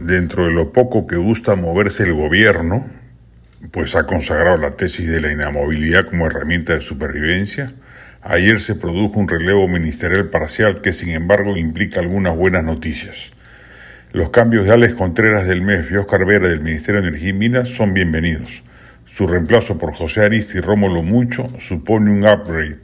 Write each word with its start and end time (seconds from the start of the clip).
dentro 0.00 0.46
de 0.46 0.52
lo 0.52 0.72
poco 0.72 1.06
que 1.06 1.16
gusta 1.16 1.54
moverse 1.54 2.04
el 2.04 2.14
gobierno, 2.14 2.86
pues 3.70 3.94
ha 3.96 4.06
consagrado 4.06 4.56
la 4.56 4.72
tesis 4.72 5.08
de 5.08 5.20
la 5.20 5.30
inamovilidad 5.30 6.06
como 6.06 6.26
herramienta 6.26 6.74
de 6.74 6.80
supervivencia, 6.80 7.68
ayer 8.22 8.60
se 8.60 8.74
produjo 8.74 9.20
un 9.20 9.28
relevo 9.28 9.68
ministerial 9.68 10.30
parcial 10.30 10.80
que 10.80 10.94
sin 10.94 11.10
embargo 11.10 11.56
implica 11.56 12.00
algunas 12.00 12.34
buenas 12.34 12.64
noticias. 12.64 13.32
Los 14.12 14.30
cambios 14.30 14.64
de 14.64 14.72
Alex 14.72 14.94
Contreras 14.94 15.46
del 15.46 15.62
MEF 15.62 15.92
y 15.92 15.96
Oscar 15.96 16.24
Vera 16.24 16.48
del 16.48 16.62
Ministerio 16.62 17.02
de 17.02 17.08
Energía 17.08 17.28
y 17.28 17.34
Minas 17.34 17.68
son 17.68 17.94
bienvenidos. 17.94 18.62
Su 19.04 19.26
reemplazo 19.26 19.78
por 19.78 19.92
José 19.92 20.24
Aristi 20.24 20.58
y 20.58 20.60
Rómulo 20.60 21.02
Mucho 21.02 21.52
supone 21.60 22.10
un 22.10 22.26
upgrade, 22.26 22.80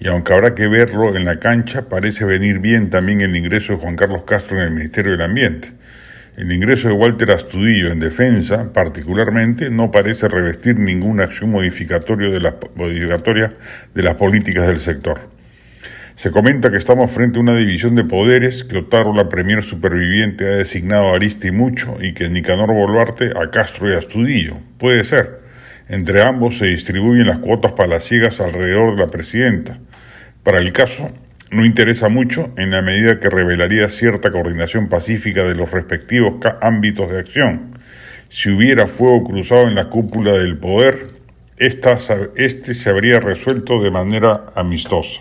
y 0.00 0.08
aunque 0.08 0.32
habrá 0.32 0.54
que 0.54 0.66
verlo 0.66 1.16
en 1.16 1.24
la 1.24 1.38
cancha, 1.38 1.88
parece 1.88 2.24
venir 2.24 2.58
bien 2.58 2.90
también 2.90 3.20
el 3.20 3.36
ingreso 3.36 3.74
de 3.74 3.78
Juan 3.78 3.96
Carlos 3.96 4.24
Castro 4.24 4.58
en 4.58 4.64
el 4.64 4.70
Ministerio 4.70 5.12
del 5.12 5.22
Ambiente. 5.22 5.72
El 6.36 6.52
ingreso 6.52 6.88
de 6.88 6.94
Walter 6.94 7.30
Astudillo 7.30 7.90
en 7.90 7.98
defensa, 7.98 8.70
particularmente, 8.74 9.70
no 9.70 9.90
parece 9.90 10.28
revestir 10.28 10.78
ninguna 10.78 11.24
acción 11.24 11.50
modificatoria 11.50 12.28
de, 12.28 12.40
las, 12.40 12.56
modificatoria 12.74 13.54
de 13.94 14.02
las 14.02 14.16
políticas 14.16 14.66
del 14.66 14.78
sector. 14.78 15.30
Se 16.14 16.30
comenta 16.30 16.70
que 16.70 16.76
estamos 16.76 17.10
frente 17.10 17.38
a 17.38 17.42
una 17.42 17.56
división 17.56 17.94
de 17.94 18.04
poderes 18.04 18.64
que 18.64 18.76
Otaro, 18.76 19.14
la 19.14 19.30
premier 19.30 19.62
superviviente, 19.62 20.46
ha 20.46 20.56
designado 20.56 21.08
a 21.08 21.16
Aristi 21.16 21.52
Mucho 21.52 21.96
y 22.02 22.12
que 22.12 22.28
Nicanor 22.28 22.70
Boluarte 22.70 23.30
a 23.34 23.50
Castro 23.50 23.90
y 23.90 23.96
Astudillo. 23.96 24.58
Puede 24.76 25.04
ser. 25.04 25.38
Entre 25.88 26.22
ambos 26.22 26.58
se 26.58 26.66
distribuyen 26.66 27.28
las 27.28 27.38
cuotas 27.38 27.72
palaciegas 27.72 28.42
alrededor 28.42 28.94
de 28.94 29.06
la 29.06 29.10
presidenta. 29.10 29.78
Para 30.42 30.58
el 30.58 30.72
caso, 30.72 31.10
no 31.50 31.64
interesa 31.64 32.08
mucho 32.08 32.52
en 32.56 32.70
la 32.70 32.82
medida 32.82 33.20
que 33.20 33.30
revelaría 33.30 33.88
cierta 33.88 34.30
coordinación 34.30 34.88
pacífica 34.88 35.44
de 35.44 35.54
los 35.54 35.70
respectivos 35.70 36.36
ámbitos 36.60 37.10
de 37.10 37.18
acción. 37.18 37.70
Si 38.28 38.50
hubiera 38.50 38.86
fuego 38.86 39.22
cruzado 39.24 39.68
en 39.68 39.76
la 39.76 39.88
cúpula 39.88 40.32
del 40.32 40.58
poder, 40.58 41.06
esta, 41.56 41.98
este 42.36 42.74
se 42.74 42.90
habría 42.90 43.20
resuelto 43.20 43.80
de 43.80 43.90
manera 43.90 44.46
amistosa. 44.54 45.20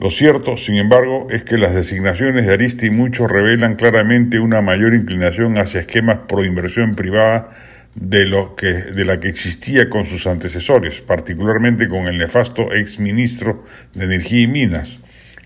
Lo 0.00 0.10
cierto, 0.10 0.56
sin 0.56 0.76
embargo, 0.76 1.26
es 1.30 1.42
que 1.42 1.58
las 1.58 1.74
designaciones 1.74 2.46
de 2.46 2.52
Aristi 2.52 2.86
y 2.86 2.90
Mucho 2.90 3.26
revelan 3.26 3.74
claramente 3.74 4.38
una 4.38 4.60
mayor 4.60 4.94
inclinación 4.94 5.58
hacia 5.58 5.80
esquemas 5.80 6.20
pro 6.28 6.44
inversión 6.44 6.94
privada 6.94 7.48
de, 7.96 8.26
lo 8.26 8.54
que, 8.54 8.66
de 8.66 9.04
la 9.04 9.18
que 9.18 9.28
existía 9.28 9.88
con 9.88 10.06
sus 10.06 10.26
antecesores, 10.28 11.00
particularmente 11.00 11.88
con 11.88 12.06
el 12.06 12.16
nefasto 12.18 12.72
ex 12.72 13.00
ministro 13.00 13.64
de 13.94 14.04
Energía 14.04 14.42
y 14.42 14.46
Minas, 14.46 15.00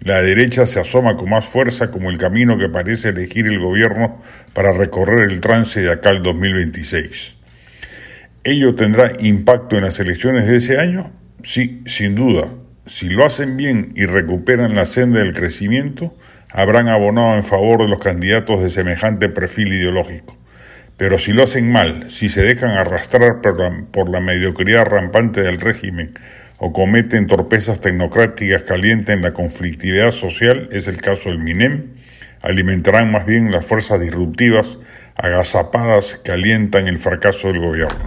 la 0.04 0.20
derecha 0.20 0.66
se 0.66 0.80
asoma 0.80 1.16
con 1.16 1.30
más 1.30 1.46
fuerza 1.46 1.90
como 1.90 2.10
el 2.10 2.18
camino 2.18 2.58
que 2.58 2.68
parece 2.68 3.10
elegir 3.10 3.46
el 3.46 3.60
gobierno 3.60 4.18
para 4.52 4.72
recorrer 4.72 5.30
el 5.30 5.40
trance 5.40 5.80
de 5.80 5.92
acá 5.92 6.10
al 6.10 6.22
2026. 6.22 7.36
¿Ello 8.44 8.74
tendrá 8.74 9.12
impacto 9.20 9.76
en 9.76 9.84
las 9.84 10.00
elecciones 10.00 10.48
de 10.48 10.56
ese 10.56 10.78
año? 10.78 11.12
Sí, 11.44 11.82
sin 11.86 12.16
duda. 12.16 12.48
Si 12.86 13.08
lo 13.08 13.24
hacen 13.24 13.56
bien 13.56 13.92
y 13.94 14.06
recuperan 14.06 14.74
la 14.74 14.86
senda 14.86 15.20
del 15.20 15.34
crecimiento, 15.34 16.16
habrán 16.50 16.88
abonado 16.88 17.36
en 17.36 17.44
favor 17.44 17.82
de 17.82 17.88
los 17.88 18.00
candidatos 18.00 18.60
de 18.60 18.70
semejante 18.70 19.28
perfil 19.28 19.68
ideológico. 19.68 20.36
Pero 20.96 21.18
si 21.18 21.32
lo 21.32 21.44
hacen 21.44 21.70
mal, 21.70 22.10
si 22.10 22.28
se 22.28 22.42
dejan 22.42 22.70
arrastrar 22.70 23.40
por 23.40 24.10
la, 24.10 24.20
mediocridad 24.20 24.84
rampante 24.84 25.42
del 25.42 25.60
régimen 25.60 26.14
o 26.64 26.72
cometen 26.72 27.26
torpezas 27.26 27.80
tecnocráticas 27.80 28.62
que 28.62 28.72
alienten 28.72 29.20
la 29.20 29.32
conflictividad 29.32 30.12
social, 30.12 30.68
es 30.70 30.86
el 30.86 30.98
caso 30.98 31.28
del 31.28 31.40
MINEM, 31.40 31.94
alimentarán 32.40 33.10
más 33.10 33.26
bien 33.26 33.50
las 33.50 33.66
fuerzas 33.66 34.00
disruptivas 34.00 34.78
agazapadas 35.16 36.20
que 36.22 36.30
alientan 36.30 36.86
el 36.86 37.00
fracaso 37.00 37.48
del 37.48 37.58
gobierno. 37.58 37.98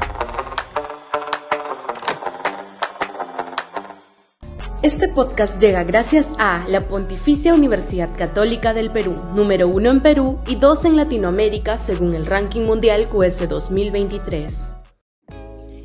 Este 4.83 5.09
podcast 5.09 5.59
llega 5.59 5.83
gracias 5.83 6.27
a 6.39 6.63
la 6.69 6.79
Pontificia 6.79 7.53
Universidad 7.53 8.15
Católica 8.15 8.73
del 8.73 8.89
Perú, 8.89 9.17
número 9.35 9.67
uno 9.67 9.91
en 9.91 9.99
Perú 9.99 10.39
y 10.47 10.55
dos 10.55 10.85
en 10.85 10.95
Latinoamérica 10.95 11.77
según 11.77 12.15
el 12.15 12.25
ranking 12.25 12.61
mundial 12.61 13.09
QS 13.09 13.49
2023. 13.49 14.74